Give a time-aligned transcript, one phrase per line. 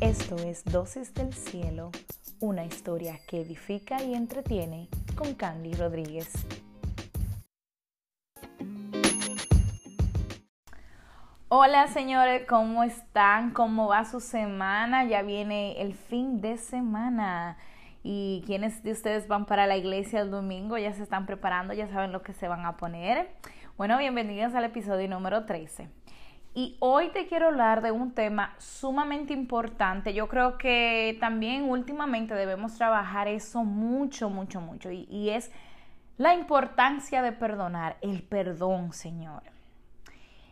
[0.00, 1.90] Esto es Dosis del Cielo,
[2.38, 6.30] una historia que edifica y entretiene con Candy Rodríguez.
[11.48, 13.50] Hola señores, ¿cómo están?
[13.50, 15.04] ¿Cómo va su semana?
[15.04, 17.58] Ya viene el fin de semana.
[18.04, 20.78] ¿Y quienes de ustedes van para la iglesia el domingo?
[20.78, 23.30] Ya se están preparando, ya saben lo que se van a poner.
[23.76, 25.88] Bueno, bienvenidos al episodio número 13.
[26.58, 30.12] Y hoy te quiero hablar de un tema sumamente importante.
[30.12, 34.90] Yo creo que también últimamente debemos trabajar eso mucho, mucho, mucho.
[34.90, 35.52] Y, es
[36.16, 39.44] la importancia de perdonar, el perdón, Señor.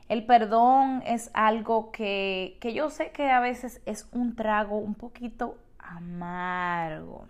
[0.08, 4.94] El perdón es algo que, que yo sé que a veces es un trago un
[4.94, 7.26] poquito amargo.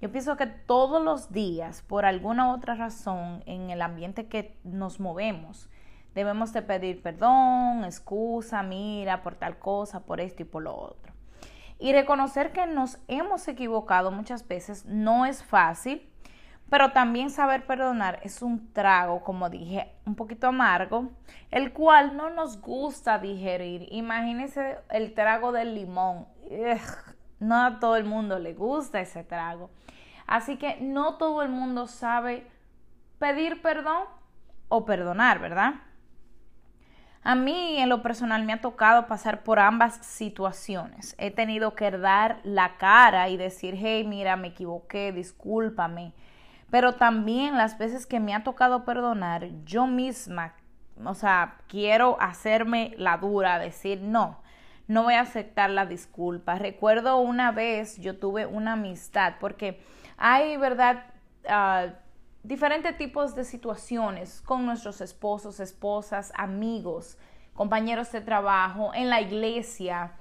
[0.00, 4.98] Yo pienso que todos los días, por alguna otra razón, en el ambiente que nos
[4.98, 5.68] movemos,
[6.18, 11.12] Debemos de pedir perdón, excusa, mira, por tal cosa, por esto y por lo otro.
[11.78, 16.10] Y reconocer que nos hemos equivocado muchas veces no es fácil,
[16.70, 21.12] pero también saber perdonar es un trago, como dije, un poquito amargo,
[21.52, 23.86] el cual no nos gusta digerir.
[23.92, 26.26] Imagínense el trago del limón.
[27.38, 29.70] no a todo el mundo le gusta ese trago.
[30.26, 32.44] Así que no todo el mundo sabe
[33.20, 34.02] pedir perdón
[34.66, 35.74] o perdonar, ¿verdad?
[37.28, 41.14] A mí en lo personal me ha tocado pasar por ambas situaciones.
[41.18, 46.14] He tenido que dar la cara y decir, hey, mira, me equivoqué, discúlpame.
[46.70, 50.54] Pero también las veces que me ha tocado perdonar, yo misma,
[51.04, 54.40] o sea, quiero hacerme la dura, decir, no,
[54.86, 56.54] no voy a aceptar la disculpa.
[56.54, 59.82] Recuerdo una vez yo tuve una amistad, porque
[60.16, 61.04] hay, ¿verdad?
[61.44, 61.92] Uh,
[62.42, 67.18] diferentes tipos de situaciones con nuestros esposos, esposas, amigos,
[67.54, 70.12] compañeros de trabajo, en la iglesia.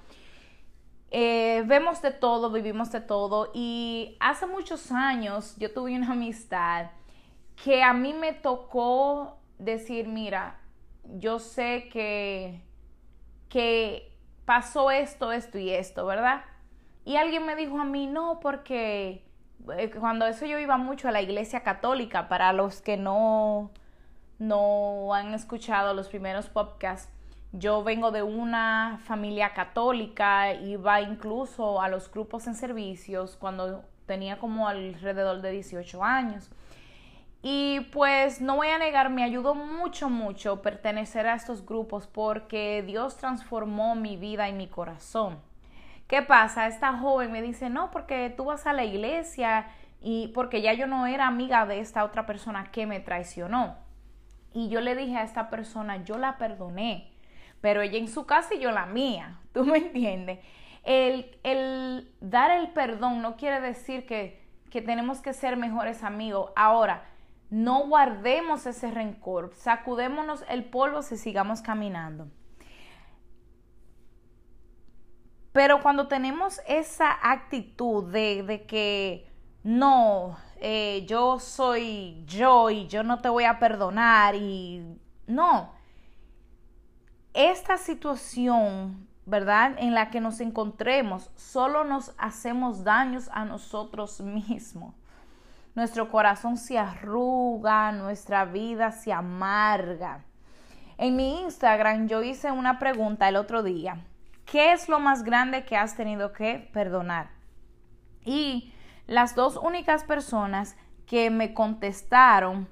[1.12, 6.88] Eh, vemos de todo, vivimos de todo y hace muchos años yo tuve una amistad
[7.64, 10.60] que a mí me tocó decir, mira,
[11.06, 12.62] yo sé que,
[13.50, 14.12] que
[14.46, 16.44] pasó esto, esto y esto, ¿verdad?
[17.06, 19.27] Y alguien me dijo a mí, no, porque
[20.00, 23.72] cuando eso yo iba mucho a la iglesia católica, para los que no,
[24.40, 27.12] no han escuchado los primeros podcasts,
[27.54, 34.38] yo vengo de una familia católica, iba incluso a los grupos en servicios cuando tenía
[34.38, 36.50] como alrededor de 18 años.
[37.42, 42.84] Y pues no voy a negar, me ayudó mucho, mucho pertenecer a estos grupos porque
[42.86, 45.40] Dios transformó mi vida y mi corazón.
[46.08, 46.68] ¿Qué pasa?
[46.68, 49.68] Esta joven me dice, no, porque tú vas a la iglesia
[50.00, 53.78] y porque ya yo no era amiga de esta otra persona que me traicionó.
[54.54, 57.12] Y yo le dije a esta persona, yo la perdoné,
[57.60, 60.40] pero ella en su casa y yo la mía, ¿tú me entiendes?
[60.84, 64.42] El, el dar el perdón no quiere decir que,
[64.72, 66.52] que tenemos que ser mejores amigos.
[66.56, 67.04] Ahora,
[67.50, 72.30] no guardemos ese rencor, sacudémonos el polvo si sigamos caminando.
[75.58, 79.28] Pero cuando tenemos esa actitud de, que
[79.64, 85.74] no, eh, yo soy yo y yo no te voy a perdonar y no,
[87.34, 89.74] esta situación, ¿verdad?
[89.80, 94.94] En la que nos encontremos, solo nos hacemos daños a nosotros mismos.
[95.74, 100.24] Nuestro corazón se arruga, nuestra vida se amarga.
[101.00, 104.06] En mi Instagram yo hice una pregunta el otro día
[104.48, 107.32] ¿Qué es lo más grande que has tenido que perdonar?
[108.24, 108.74] Y
[109.06, 112.70] las dos únicas personas que me contestaron,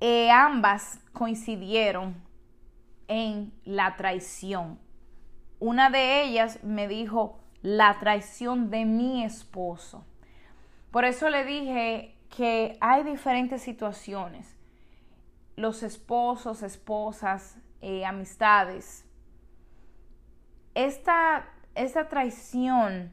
[0.00, 2.14] eh, ambas coincidieron
[3.08, 4.78] en la traición.
[5.58, 10.06] Una de ellas me dijo la traición de mi esposo.
[10.90, 14.56] Por eso le dije que hay diferentes situaciones.
[15.56, 19.04] Los esposos, esposas, eh, amistades,
[20.84, 23.12] esta, esta traición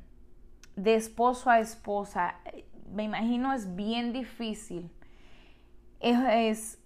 [0.75, 2.35] de esposo a esposa,
[2.91, 4.91] me imagino es bien difícil.
[5.99, 6.79] Es,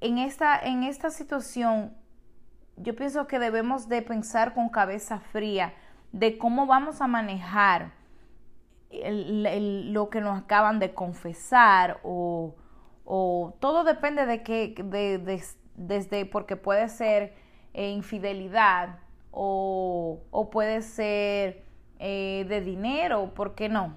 [0.00, 1.96] en, esta, en esta situación,
[2.76, 5.72] yo pienso que debemos de pensar con cabeza fría
[6.12, 7.92] de cómo vamos a manejar
[8.90, 12.54] lo que nos acaban de confesar o,
[13.60, 15.42] todo depende de que, de,
[15.76, 17.34] desde, porque puede ser
[17.72, 18.98] eh, infidelidad,
[19.30, 21.64] o, puede ser
[21.98, 23.96] eh, de dinero, ¿por qué no?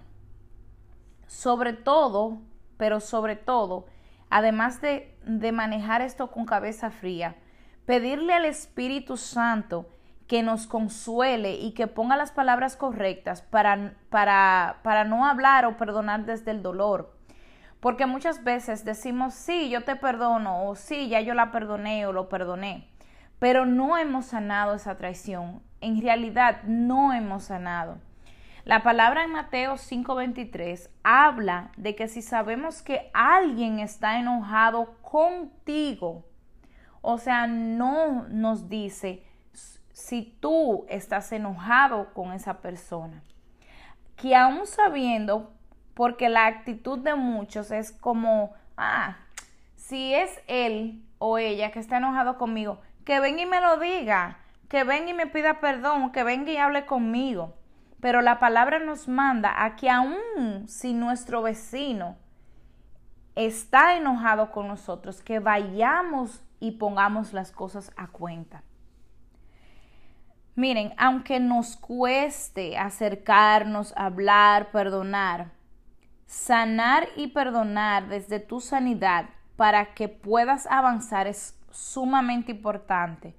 [1.28, 2.40] Sobre todo,
[2.78, 3.86] pero sobre todo,
[4.30, 7.36] además de, de manejar esto con cabeza fría,
[7.86, 9.86] pedirle al Espíritu Santo
[10.28, 15.76] que nos consuele y que ponga las palabras correctas para, para, para no hablar o
[15.76, 17.18] perdonar desde el dolor.
[17.82, 22.14] Porque muchas veces decimos, sí, yo te perdono, o sí, ya yo la perdoné o
[22.14, 22.91] lo perdoné,
[23.42, 25.64] pero no hemos sanado esa traición.
[25.82, 27.98] En realidad, no hemos sanado.
[28.66, 36.24] La palabra en Mateo 5:23 habla de que si sabemos que alguien está enojado contigo,
[37.02, 39.24] o sea, no nos dice,
[39.92, 43.24] si tú estás enojado con esa persona.
[44.18, 45.52] Que aún sabiendo,
[45.96, 49.18] porque la actitud de muchos es como, ah,
[49.78, 54.38] si es él o ella que está enojado conmigo, que venga y me lo diga,
[54.70, 57.56] que venga y me pida perdón, que venga y hable conmigo.
[58.00, 62.18] Pero la palabra nos manda a que aún si nuestro vecino
[63.36, 68.64] está enojado con nosotros, que vayamos y pongamos las cosas a cuenta.
[70.56, 75.52] Miren, aunque nos cueste acercarnos, hablar, perdonar,
[76.26, 83.36] sanar y perdonar desde tu sanidad para que puedas avanzar es sumamente importante.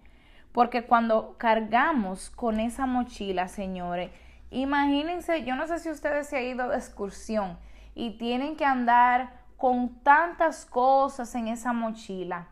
[0.53, 4.11] Porque cuando cargamos con esa mochila, señores,
[4.51, 7.59] imagínense, yo no sé si ustedes se han ido de excursión
[7.95, 12.49] y tienen que andar con tantas cosas en esa mochila.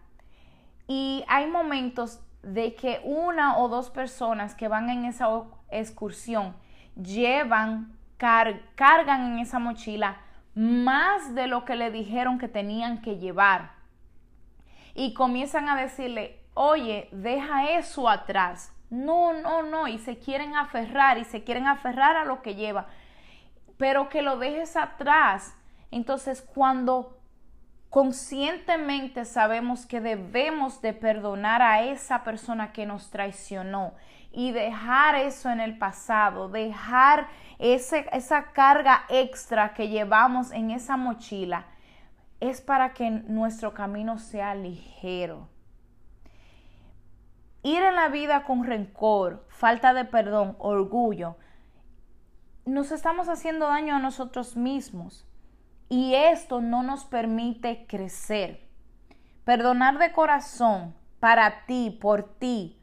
[0.87, 5.29] Y hay momentos de que una o dos personas que van en esa
[5.71, 6.55] excursión
[6.97, 10.19] llevan, cargan en esa mochila
[10.55, 13.73] más de lo que le dijeron que tenían que llevar.
[15.01, 18.71] Y comienzan a decirle, oye, deja eso atrás.
[18.91, 19.89] No, no, no.
[19.89, 22.85] Y se quieren aferrar y se quieren aferrar a lo que lleva.
[23.79, 25.55] Pero que lo dejes atrás.
[25.91, 27.19] Entonces, cuando
[27.89, 33.95] conscientemente sabemos que debemos de perdonar a esa persona que nos traicionó
[34.33, 37.27] y dejar eso en el pasado, dejar
[37.59, 41.65] ese, esa carga extra que llevamos en esa mochila,
[42.41, 45.49] es para que nuestro camino sea ligero.
[47.63, 51.37] Ir en la vida con rencor, falta de perdón, orgullo,
[52.65, 55.27] nos estamos haciendo daño a nosotros mismos
[55.91, 58.67] y esto no nos permite crecer.
[59.45, 62.81] Perdonar de corazón para ti, por ti,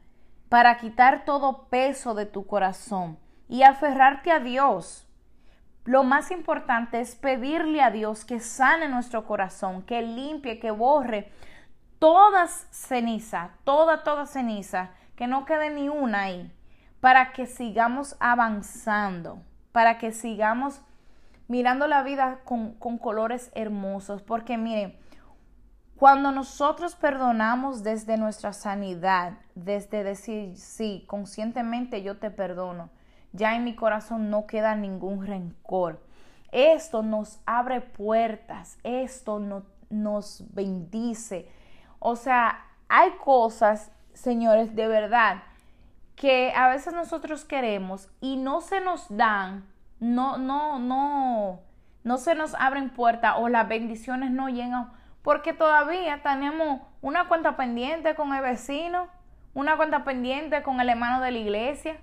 [0.48, 3.18] para quitar todo peso de tu corazón
[3.48, 5.07] y aferrarte a Dios.
[5.88, 11.32] Lo más importante es pedirle a Dios que sane nuestro corazón, que limpie, que borre
[11.98, 16.52] toda ceniza, toda, toda ceniza, que no quede ni una ahí,
[17.00, 19.40] para que sigamos avanzando,
[19.72, 20.82] para que sigamos
[21.46, 24.94] mirando la vida con, colores hermosos, porque miren,
[25.96, 32.90] cuando nosotros perdonamos desde nuestra sanidad, desde decir, sí, conscientemente yo te perdono,
[33.32, 36.02] ya en mi corazón no queda ningún rencor.
[36.50, 41.50] Esto nos abre puertas, esto no, nos bendice.
[41.98, 45.42] O sea, hay cosas, señores, de verdad,
[46.16, 49.64] que a veces nosotros queremos y no se nos dan
[50.00, 51.60] no, no, no,
[52.04, 54.92] no se nos abren puertas o las bendiciones no llegan
[55.22, 59.08] porque todavía tenemos una cuenta pendiente con el vecino,
[59.54, 61.98] una cuenta pendiente con el hermano de la iglesia.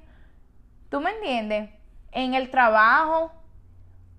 [0.89, 1.69] ¿Tú me entiendes?
[2.11, 3.31] En el trabajo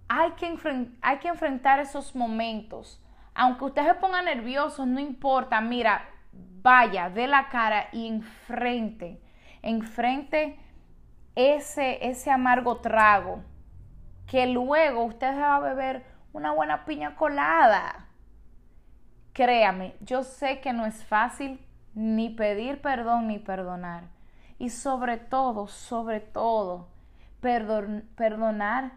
[0.09, 0.57] hay que,
[1.01, 3.03] hay que enfrentar esos momentos.
[3.35, 5.61] Aunque usted se ponga nervioso, no importa.
[5.61, 6.09] Mira,
[6.63, 9.21] vaya, de la cara y enfrente.
[9.63, 10.59] Enfrente
[11.35, 13.43] ese, ese amargo trago
[14.27, 18.07] que luego usted se va a beber una buena piña colada.
[19.33, 24.05] Créame, yo sé que no es fácil ni pedir perdón ni perdonar.
[24.59, 26.89] Y sobre todo, sobre todo,
[27.41, 28.93] perdonar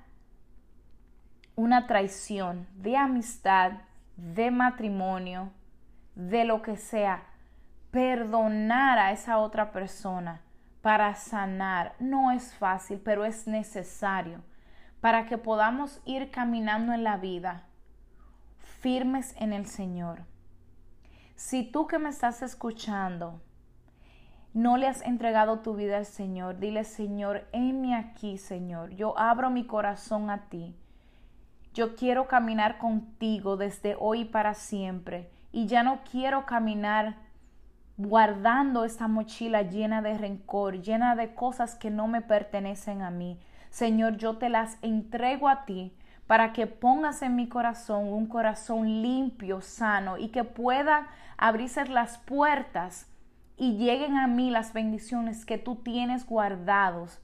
[1.56, 3.74] una traición de amistad,
[4.16, 5.52] de matrimonio,
[6.16, 7.24] de lo que sea.
[7.92, 10.42] Perdonar a esa otra persona
[10.82, 14.42] para sanar no es fácil, pero es necesario
[15.02, 17.66] para que podamos ir caminando en la vida
[18.82, 20.22] firmes en el Señor.
[21.36, 23.42] Si tú que me estás escuchando
[24.54, 28.92] no le has entregado tu vida al Señor, dile Señor, heme aquí, Señor.
[28.92, 30.76] Yo abro mi corazón a ti.
[31.74, 37.16] Yo quiero caminar contigo desde hoy para siempre y ya no quiero caminar
[37.98, 43.38] guardando esta mochila llena de rencor, llena de cosas que no me pertenecen a mí.
[43.70, 45.94] Señor, yo te las entrego a ti
[46.26, 52.18] para que pongas en mi corazón un corazón limpio, sano y que pueda abrirse las
[52.18, 53.09] puertas
[53.60, 57.20] y lleguen a mí las bendiciones que tú tienes guardados,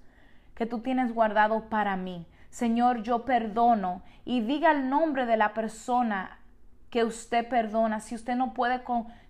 [0.53, 2.27] que tú tienes guardado para mí.
[2.49, 6.39] Señor, yo perdono y diga el nombre de la persona
[6.89, 8.01] que usted perdona.
[8.01, 8.81] Si usted no puede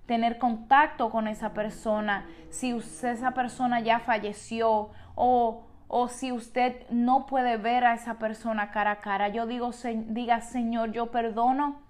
[0.07, 7.27] tener contacto con esa persona, si esa persona ya falleció o, o si usted no
[7.27, 9.69] puede ver a esa persona cara a cara, yo digo,
[10.07, 11.81] diga, Señor, yo perdono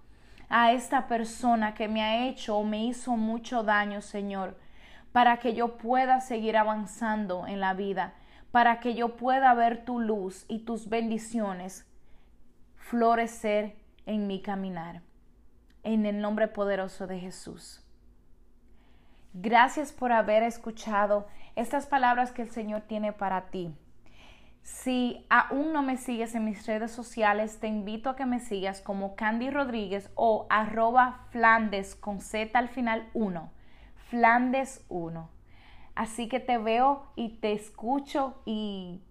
[0.50, 4.58] a esta persona que me ha hecho o me hizo mucho daño, Señor,
[5.16, 8.16] para que yo pueda seguir avanzando en la vida,
[8.52, 11.90] para que yo pueda ver tu luz y tus bendiciones
[12.76, 15.04] florecer en mi caminar.
[15.84, 17.82] En el nombre poderoso de Jesús.
[19.32, 23.74] Gracias por haber escuchado estas palabras que el Señor tiene para ti.
[24.64, 28.82] Si aún no me sigues en mis redes sociales, te invito a que me sigas
[28.82, 33.56] como Candy Rodríguez o arroba Flandes con Z al final 1.
[34.10, 35.30] Flandes 1.
[35.96, 39.02] Así que te veo y te escucho y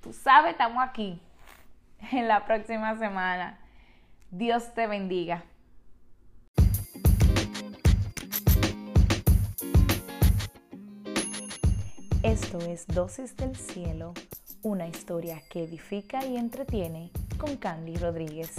[0.00, 1.20] tú sabes, estamos aquí
[2.12, 3.58] en la próxima semana.
[4.30, 5.44] Dios te bendiga.
[12.22, 14.12] Esto es Dosis del Cielo,
[14.62, 18.54] una historia que edifica y entretiene con Candy Rodríguez.